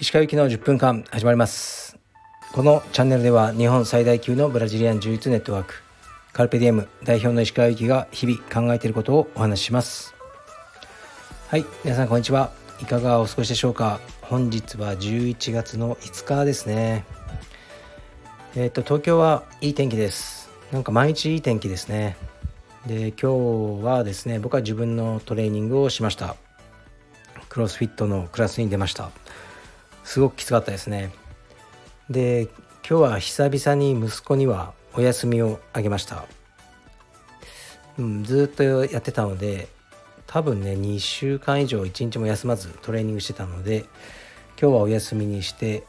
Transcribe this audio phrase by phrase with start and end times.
[0.00, 1.96] 石川行きの10分間始まります。
[2.52, 5.84] このチャンネルでは日本最大級のブラジリアン柔術ネットワーク
[6.32, 10.16] カルペディエム代表の石川行きが日々考えていることをお話しします。
[11.46, 12.50] はい皆さんこんにちは。
[12.82, 14.00] いかがお過ごしでしょうか？
[14.22, 17.04] 本日は11月の5日ですね。
[18.56, 20.50] えっ、と東京はいい天気です。
[20.72, 22.16] なんか毎日いい天気ですね。
[22.86, 26.36] で今日はですね僕は自分のトレーニングをしました。
[27.48, 29.10] クロスフィットのクラスに出ました。
[30.04, 31.12] すごくきつかったですね。
[32.08, 32.48] で
[32.88, 36.24] 今日は久々に息子にはお休みをあげました、
[37.98, 39.68] うん、ずっとやってたので
[40.26, 43.84] 多分ね2週間以上1日も休まずトレーニングしてたので
[44.60, 45.84] 今日はお休みにして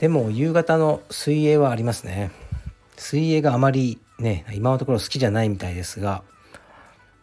[0.00, 2.32] でも夕方の水泳はありますね。
[2.96, 6.22] 水泳があまりね今のところ好きじゃないみたいですが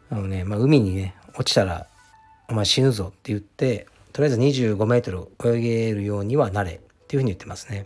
[0.09, 1.87] あのね、まあ、海にね落ちたら
[2.49, 7.85] お前死ぬぞって言ってとりあえず25メートル泳げるようにはなれっていうふうに言ってますね。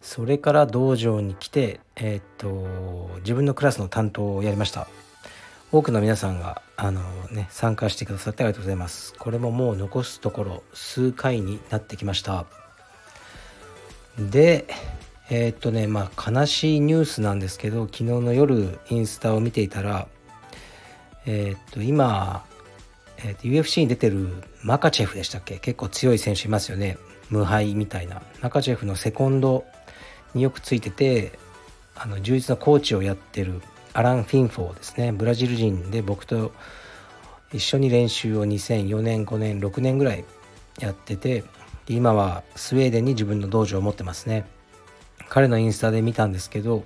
[0.00, 4.88] それから道場に来て、えー、っと自分のクラスの担当をやりました。
[5.70, 9.14] 多くの皆さんがあの、ね、参加してくださってありがとうございます。
[9.14, 12.46] これももう残すところ数回になってきました。
[14.18, 14.66] で、
[15.30, 20.08] えー、っとね、まあ悲しいニュースなんですけど、昨日の夜インスタを見ていたら、
[21.26, 22.44] えー、っと今
[23.20, 24.28] えー、と UFC に出てる
[24.62, 25.58] マカチェフでしたっけ？
[25.58, 26.98] 結構強い選手いますよね。
[27.30, 28.22] 無敗みたいな。
[28.42, 29.64] マカチェフのセコンド
[30.34, 31.32] によくついてて
[31.96, 33.60] あの充実のコーチをやってる
[33.92, 35.12] アラン・フィンフォーですね。
[35.12, 36.52] ブラジル人で僕と
[37.52, 40.24] 一緒に練習を2004年5年6年ぐらい
[40.78, 41.42] やってて
[41.88, 44.46] 今はスウェーデンに自分の道場を持ってますね。
[45.28, 46.84] 彼のインスタで見たんですけど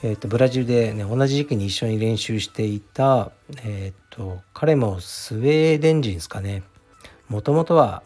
[0.00, 3.32] えーと、ブラジルで、ね、同じ時期に一緒に練習していた、
[3.64, 6.62] えーと、彼もスウェーデン人ですかね。
[7.28, 8.04] もともとは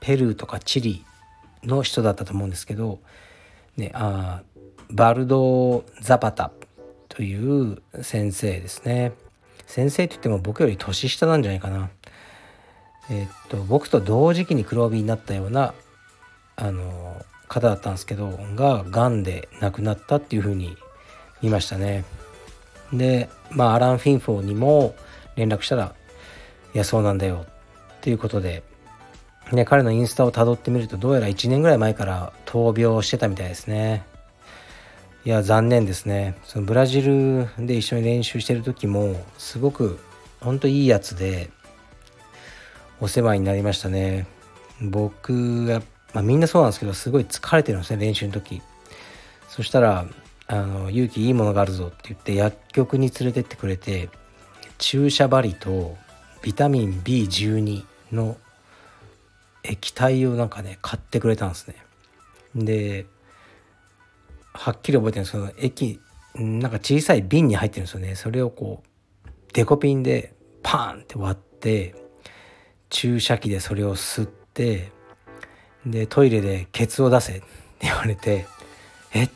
[0.00, 1.04] ペルーとかチリ
[1.62, 3.00] の人だったと思うんですけど、
[3.76, 4.40] ね、あ
[4.90, 6.52] バルド・ザパタ
[7.10, 9.12] という先生ですね。
[9.66, 11.90] 先生といっても僕より年下なんじゃないかな。
[13.10, 15.74] えっ、と僕と同時期に黒帯になったような
[16.56, 17.20] あの
[17.50, 20.76] 方だったんですけどががんで亡くなったっていうふうに
[21.42, 22.04] いましたね。
[22.92, 24.94] でまあアラン・フィンフォーにも
[25.34, 25.94] 連絡したら
[26.74, 27.44] 「いやそうなんだよ」
[27.98, 28.62] っていうことで、
[29.52, 34.04] ね、彼のインスタをたどってみるとどうやら1年ぐらい前から闘病してたみたいですね。
[35.24, 36.36] いや残念ですね。
[36.44, 39.98] そのブラジルで一緒に練習してる時もすごく
[40.40, 41.50] ほんといいやつで
[43.00, 44.26] お世話になりましたね。
[44.80, 45.82] 僕、
[46.12, 48.62] まあ、みんなそうなんですけどすごい疲れてるんですね練習の時。
[49.48, 50.06] そしたら
[50.46, 54.08] あの勇気いいものがあるぞって言って薬局に連れてってくれて
[54.78, 55.96] 注射針と
[56.42, 58.36] ビタミン B12 の
[59.62, 61.76] 液体をなんかね買ってくれたんですね。
[62.54, 63.06] で
[64.52, 66.00] はっきり覚えてるんですけど液
[66.34, 68.14] なんか小さい瓶に入ってるんですよね。
[68.16, 68.82] それをこ
[69.26, 71.94] うデコピンでパーンって割って
[72.88, 74.90] 注射器でそれを吸って
[75.86, 77.46] でトイレでケツを出せって
[77.82, 78.46] 言われて
[79.14, 79.24] え？
[79.24, 79.28] い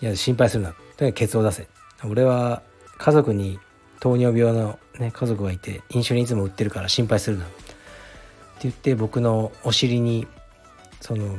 [0.00, 0.74] や心配するな。
[0.96, 1.68] とにかくケツを出せ。
[2.04, 2.62] 俺は
[2.98, 3.58] 家族に
[4.00, 7.44] 糖尿病の、ね、家族がいてインシュリンいつも売ってるから心配するな。
[7.44, 7.54] って
[8.60, 10.26] 言って僕のお尻に
[11.00, 11.36] その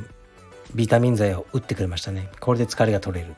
[0.74, 2.28] ビタミン剤を打ってくれましたね。
[2.40, 3.34] これで疲れが取れる。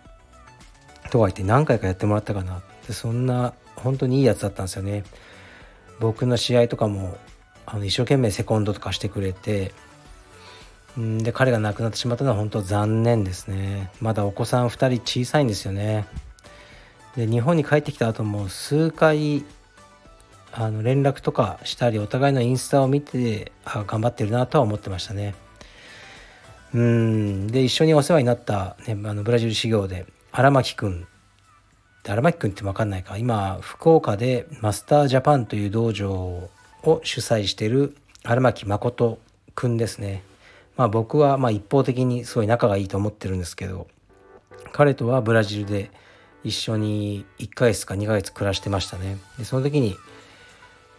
[1.11, 2.63] とは言って何回かやってもらったかな。
[2.87, 5.05] でそんな本当にいいやつだったんですよね。
[5.99, 7.17] 僕の試合とかも
[7.67, 9.73] あの一生懸命セコンドとかしてくれて
[10.97, 13.91] で彼が亡くなってしまったのは本当残念ですね。
[14.01, 16.07] まだお子さん2人小さいんですよね。
[17.17, 19.45] で日本に帰ってきた後も数回
[20.53, 25.35] あの連絡とかしたりお互いのインスタを見てあ頑張ってるなとは思ってましたね。
[26.73, 31.07] うんで一緒にお世話になった、ね、あのブラジル修行で荒牧くん。
[32.09, 33.17] 荒牧くんって分かんないか。
[33.17, 36.51] 今福岡でマスタージャパンという道場を
[37.05, 39.19] 主催している荒牧誠
[39.55, 40.25] くんですね。
[40.81, 43.87] まあ、僕はま一方的にすごい仲がいいと思ってるんですけど
[44.73, 45.91] 彼とはブラジルで
[46.43, 49.19] 一緒に1ヶ月か2ヶ月暮らしてましたね。
[49.37, 49.99] でその時に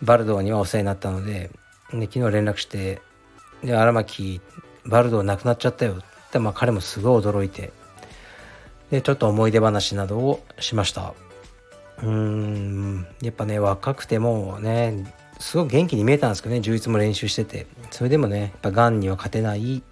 [0.04, 1.50] バルドーにはお世話になったので
[1.92, 3.02] で昨日連絡して
[3.66, 4.40] 「で荒牧
[4.86, 7.74] バルドー亡くなっちゃったよ」ってまあ彼もすごい驚いて
[8.92, 11.16] でちょっと思い出話などをしました。
[12.04, 15.12] うーんやっぱね若くてもね
[15.42, 17.68] すごく元気に見えたんですけどね充実も練習してて。
[17.90, 19.84] それでもねやっぱがんには勝てない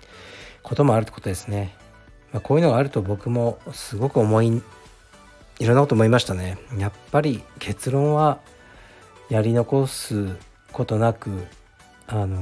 [0.63, 1.75] こともあるってことですね、
[2.31, 4.61] まあ、こういうのがあると僕もすごく重い
[5.59, 6.57] いろんなこと思いましたね。
[6.77, 8.39] やっぱり結論は
[9.29, 10.35] やり残す
[10.71, 11.29] ことなく
[12.07, 12.37] あの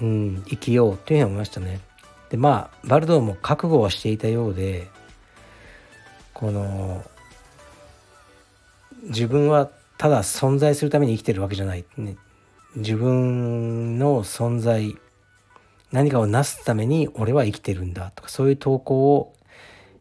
[0.00, 1.80] うん生きようというふうに思いましたね。
[2.30, 4.88] でまあバルドーも覚悟はしていたようで
[6.34, 7.04] この
[9.04, 12.16] 自分はただ存在するために生きてるわけじゃない、ね、
[12.76, 14.96] 自分の存在
[15.90, 19.34] 何かをなすために俺は生きてるんだとかそういう投稿を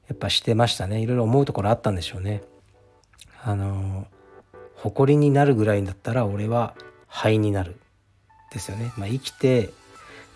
[0.07, 1.01] やっぱしてましたね。
[1.01, 2.41] いろいろ思うところあったんでしょうね。
[3.43, 4.07] あの
[4.75, 6.75] 誇りになるぐらいだったら俺は
[7.07, 7.77] 灰になる
[8.51, 9.71] ですよね、まあ、生きて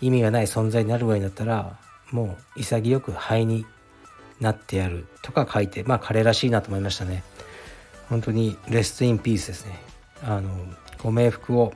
[0.00, 1.78] 意味がない存在になるぐらいだったら
[2.10, 3.64] もう潔く灰に
[4.40, 7.22] なってやるとか書いてまあ彼らしいなと思いましたね。
[8.12, 9.80] 本当にレストインピースですね。
[10.22, 10.50] あの
[11.02, 11.72] ご冥福を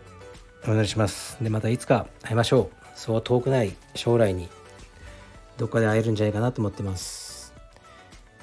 [0.68, 1.42] お願いします。
[1.42, 2.76] でまたいつか会いましょう。
[2.94, 4.50] そう遠くない将来に
[5.56, 7.54] どっかで会えるんじゃないかなと思ってます。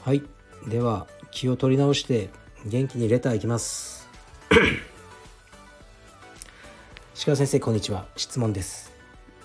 [0.02, 0.24] はい。
[0.68, 2.32] では気を取り直して
[2.66, 4.10] 元気にレターいきます。
[7.14, 8.08] 石川先生こんにちは。
[8.16, 8.92] 質問です。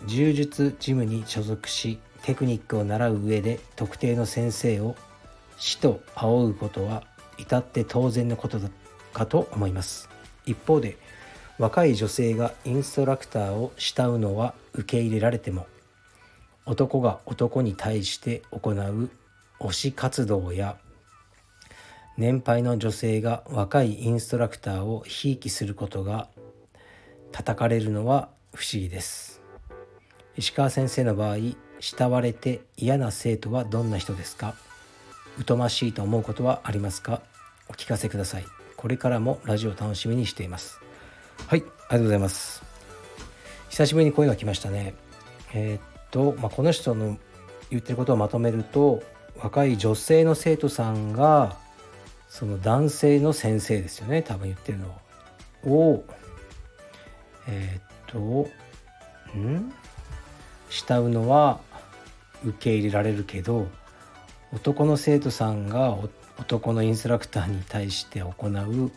[0.07, 4.97] 柔術ジムに所属しテクニックを習う上で特定の先生を
[5.59, 7.03] 死と仰ぐことは
[7.39, 8.59] 至って当然のこと
[9.13, 10.09] かと思います。
[10.45, 10.97] 一方で
[11.59, 15.67] 若い女性がインストラクターを慕うのは受け入れられても
[16.67, 19.11] 男が男に対して行う
[19.59, 20.77] 推し活動や
[22.17, 26.29] 年配の女性が若いインストラクターをひいきすることが
[27.33, 29.41] 叩かれるのは不思議です。
[30.37, 31.37] 石川先生の場合
[31.81, 34.55] 慕われて嫌な生徒はどんな人ですか？
[35.47, 37.21] 疎ましいと思うことはありますか？
[37.69, 38.45] お聞かせください。
[38.77, 40.81] これからもラジオ楽しみにしています。
[41.47, 42.63] はいありがとうございます。
[43.71, 44.95] 久しぶりに声が来ましたね。
[45.55, 47.19] えー、っと、まあ、この人の
[47.71, 49.03] 言ってることをまとめると
[49.41, 51.57] 若い女性の生徒さんが
[52.29, 54.89] その男性の先生ですよね多分言ってるの
[55.65, 56.05] を
[57.47, 59.73] えー、っとん？
[60.71, 61.61] 慕うのは
[62.45, 63.67] 受け入れられるけど
[64.53, 65.97] 男の生徒さんが
[66.39, 68.91] 男のインストラクターに対して行う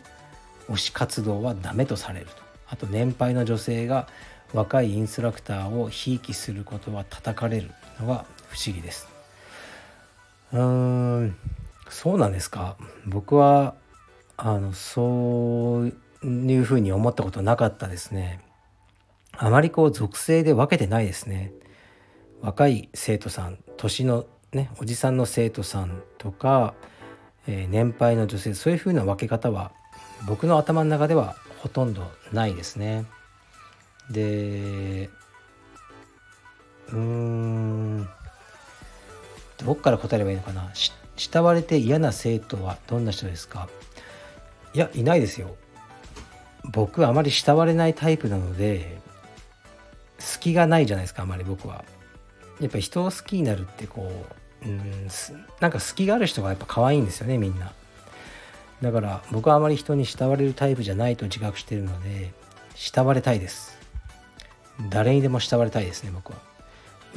[0.68, 2.32] 推し活動はダメとされると。
[2.68, 4.08] あと年配の女性が
[4.54, 7.70] 若いインストラクターをひいきすることは叩かれる
[8.00, 9.08] のが不思議です。
[10.52, 11.36] うーん
[11.88, 12.76] そうなんですか。
[13.06, 13.74] 僕は
[14.36, 15.92] あのそう
[16.24, 18.40] いうふうに思ったことなかったですね。
[19.36, 21.52] あまりこう属性で分けてないですね。
[22.40, 26.74] 若い生徒さん年のねおじさんの生徒さんとか、
[27.46, 29.72] えー、年配の女性そういうふうな分け方は
[30.26, 33.06] 僕の頭の中ではほとんどないですね。
[34.10, 35.08] で
[36.88, 38.08] うーん
[39.58, 40.70] どっから答えればいいのかな
[41.16, 43.68] 慕われて嫌な生徒はどんな人ですか？
[44.74, 45.56] いやいないですよ。
[46.72, 49.00] 僕あまり慕われないタイプなので
[50.18, 51.84] 隙がないじゃないですかあまり僕は。
[52.60, 55.08] やっぱ人を好きになるってこううん
[55.60, 57.72] なんか隙がある人がやっぱ可愛いんですよねみんな。
[58.80, 62.32] だから僕はあまり人に慕われるタイプじゃないと自覚してるので
[62.74, 63.78] 慕われたいです。
[64.88, 66.38] 誰にでも慕われたいですね僕は。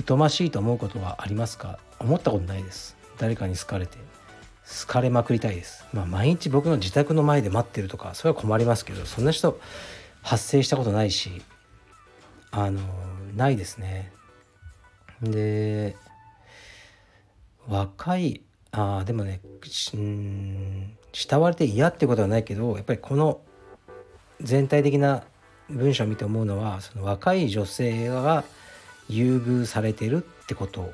[0.08, 1.80] 疎ましいと思うことはありますか？
[2.00, 2.98] 思ったことないです。
[3.18, 3.98] 誰かに好かれて。
[4.82, 5.86] 好かれまくりたいです。
[5.94, 9.60] まあ毎日僕の自宅の前で待ってるとかそれは困りますけどそんな人
[10.22, 11.42] 発生したことないし
[12.52, 12.82] あの
[13.36, 14.12] ないですね。
[15.22, 15.96] で
[17.68, 18.42] 若い
[18.72, 19.42] あでもね
[19.94, 23.42] うん慕われて嫌ってことはないけどやっぱりこの
[24.42, 25.24] 全体的な
[25.70, 28.44] 文章を見て思うのはその若い女性が
[29.08, 30.94] 優遇されてるってこと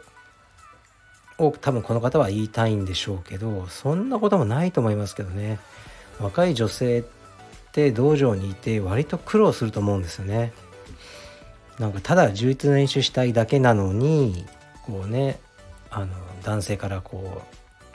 [1.37, 5.59] を多分この方は言いたいんでしょうけどそんなこともないと思いますけどね
[6.19, 7.03] 若い女性っ
[7.71, 10.51] て道場にいて割と苦労すると思うんですよね。
[11.79, 14.45] なんかただ充実の練習したいだけなのに
[14.85, 15.39] こうね
[15.89, 16.13] あの
[16.43, 17.41] 男性からこ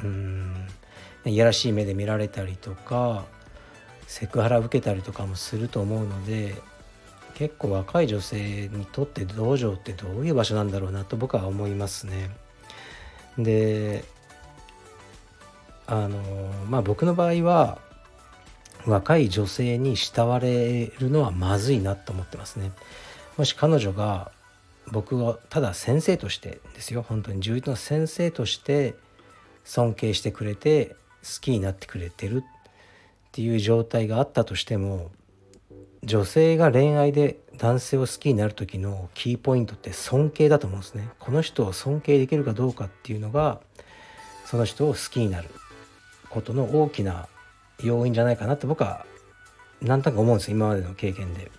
[0.02, 0.66] ううん
[1.24, 3.24] いやらしい目で見られたりとか
[4.06, 6.54] セクハラ受けたりとかもすると思うので
[7.34, 12.30] 結構若い女性にとって道場ってどういう場所なんだろうなと僕は思いますね。
[13.36, 14.04] で
[15.86, 16.18] あの
[16.68, 17.78] まあ僕の場合は
[18.86, 22.72] 若い女性に慕われるのはまずいなと思ってますね。
[23.36, 24.30] もし彼女が
[24.92, 28.94] 僕をただ先生としてですよ本当に充実の先生として
[29.64, 35.10] 尊敬してくれて好きになってくれてるっていう状態があったとしても
[36.04, 41.08] 女性が恋愛で男性を好きになる時のキーポイントって尊敬だと思うんですね。
[41.18, 43.60] この人を尊敬できるかどうかっていうのが
[44.44, 45.48] その人を好きになる
[46.30, 47.26] ことの大きな
[47.82, 49.04] 要因じゃないかなって僕は
[49.82, 51.50] 何となく思うんです今までの経験で。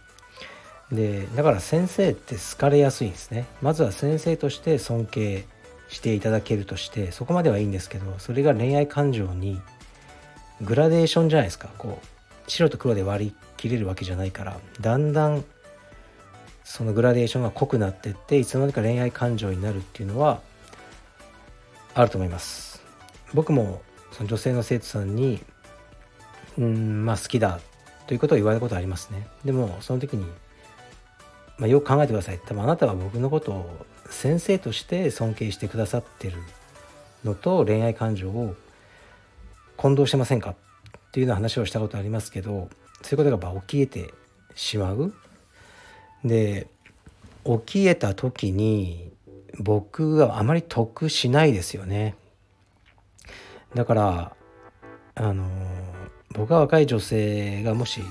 [0.92, 3.46] でだから先生って好かれやすいんですね。
[3.62, 5.46] まずは先生として尊敬
[5.90, 9.62] していただけるとしてそこまではいいんですけどそれが恋愛感情に
[10.62, 11.70] グラデーションじゃないですか。
[11.78, 12.08] こう
[12.50, 15.44] 白と黒で割り切れるわけじゃないからだんだん
[16.64, 20.42] そのグラデーションが濃くなってっていつの間にか恋愛感情になるっていうのは
[21.94, 22.82] あると思います。
[23.34, 25.44] 僕もその女性の生徒さんに
[26.58, 27.60] うんまあ好きだ
[28.08, 29.28] ということを言われることありますね。
[29.44, 30.26] でもその時に、
[31.58, 32.40] まあ、よく考えてください。
[32.46, 36.38] 多分あなたは僕のことを先生として尊敬してくださってる
[37.24, 38.56] のと恋愛感情を
[39.76, 40.56] 混同してませんかっ
[41.12, 42.70] ていうような話をしたことありますけど
[43.02, 44.14] そういうことが起きえて
[44.56, 45.14] しまう。
[46.24, 46.68] で
[47.46, 49.12] 起きえた時に
[49.60, 52.16] 僕はあまり得しないですよね。
[53.74, 54.36] だから
[55.16, 55.48] あの
[56.32, 58.02] 僕は若い女性がもし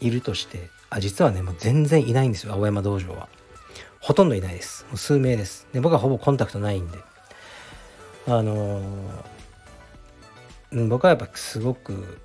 [0.00, 3.28] いるとしてあ実はねもう全然いないんですよ青山道場は。
[4.00, 4.86] ほとんどいないです。
[4.88, 5.66] もう数名です。
[5.74, 6.98] で僕はほぼコンタクトないんで。
[8.26, 8.80] あの
[10.88, 12.18] 僕はやっぱすごく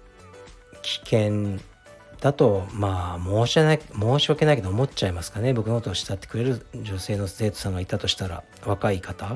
[0.84, 1.60] 危険
[2.22, 5.54] だとまあ申し訳ない申し訳ないけど思っちゃいますかね。
[5.54, 9.36] 僕のことを慕ってくれる女性の生徒さんがいたとしたら若い方。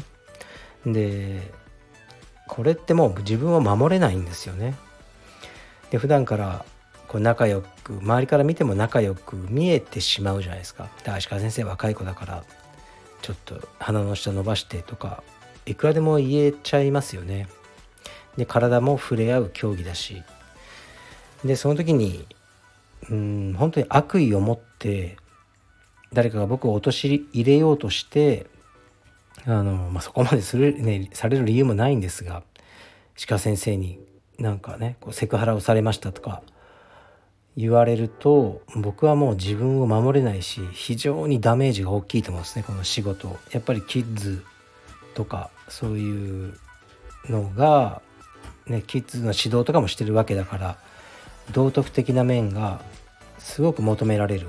[0.86, 1.42] で
[2.48, 4.76] これってもう自分を守れないんですよね。
[5.90, 6.66] で普段から
[7.16, 10.90] こう仲良く周りから見ても仲良く見えてしまうじゃないですか。
[11.06, 12.44] で足利先生若い子だから
[13.22, 15.24] ちょっと鼻の下伸ばしてとか
[15.66, 17.48] いくらでも言えちゃいますよね。
[18.36, 20.24] で体も触れ合う競技だし。
[21.46, 22.28] でその時に
[23.10, 25.16] うん本当に悪意を持って
[26.12, 28.46] 誰かが僕を陥れようとして
[29.46, 32.44] あの、まあ、そこまでする、ね、される理由もないんですが
[33.26, 34.02] 鹿先生に
[34.38, 36.44] なんかねこうセクハラをされましたとか
[37.58, 44.44] 言われると僕はもう自分を守れないし非常にダメージが大きいと思うんですねこの仕事やっぱりキッズ
[45.14, 46.54] とかそういう
[47.30, 48.02] のが、
[48.68, 50.78] ね、キッズの指導とかもしてるわけだから
[51.54, 52.82] 道徳的な面が
[53.40, 54.48] すごく求められる。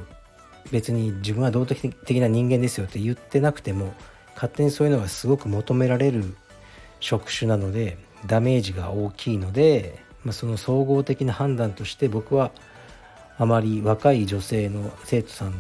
[0.73, 3.95] 別に自分は道徳的な人間ですよって言ってなくても
[4.35, 6.35] 勝手にそういうのがすごく求められる
[7.01, 12.51] 職種なのでダメージが大きいので、まあ、その総合的な判断として僕は
[13.39, 15.55] あまり若い女性の生徒さん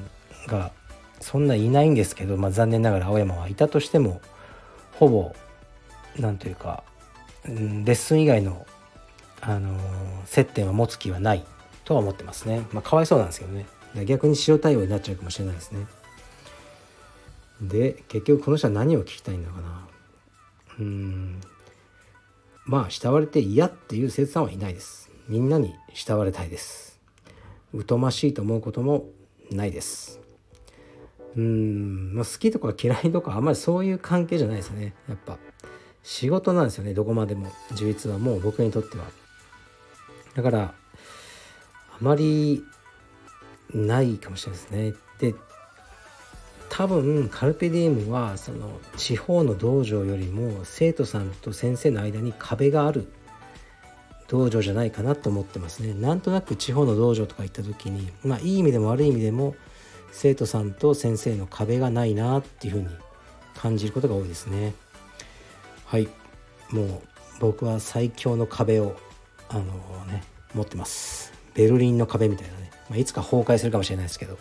[0.46, 0.72] が
[1.20, 4.20] そんないないんですけど、まあ、残念ながら青山はいたとしても
[4.92, 5.34] ほぼ
[6.18, 6.84] 何というか
[7.44, 8.66] レッスン以外の
[9.40, 9.78] あの
[10.24, 11.44] 接点は持つ気はない
[11.84, 12.66] とは思ってますね。
[12.72, 13.66] まあ、かわいそうなんですけどね。
[14.04, 15.86] 逆に塩対応になっちゃうかもしれないですね。
[17.60, 19.88] で、結局この人は何を聞きたいんだかな。
[20.80, 21.40] うん。
[22.64, 25.10] まあ、慕われて嫌っていう生徒さんはいないです。
[25.28, 26.95] みんなに慕われたいです。
[27.86, 29.06] 疎ましいと思うことも
[29.50, 30.20] ないです。
[31.36, 34.94] うん、まあ、好きとか嫌いとかあんまりそういう関係じゃないですね。
[35.08, 35.38] やっぱ
[36.02, 36.94] 仕事なんですよね。
[36.94, 37.50] どこまでも。
[37.74, 39.04] 充実はもう僕にとっては。
[40.34, 40.74] だから
[41.92, 42.62] あまり
[43.74, 44.94] ないかもしれないですね。
[45.32, 45.34] で
[46.68, 53.08] 多分カルペディウムはその地方の道場よりも生徒さんと先生の間に壁がある
[54.28, 55.94] 道場じゃないかなと思ってますね。
[55.94, 59.54] なんとなく地方の道場とか行った時にまあいい意味でも悪い意味でも
[60.12, 62.88] 生徒さんと先生の壁がないなっていうふうに
[63.54, 64.74] 感じることが多いですね。
[65.84, 66.08] はい。
[66.70, 67.00] もう
[67.40, 68.96] 僕は最強の壁を
[69.48, 69.64] あの
[70.06, 71.32] ね持ってます。
[71.54, 74.38] ベルリンの壁みたいなね、まあ、いつか崩壊するかもしれないですけど。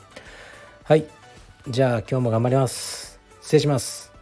[0.83, 1.05] はい。
[1.67, 3.19] じゃあ今日も頑張ります。
[3.41, 4.14] 失礼します。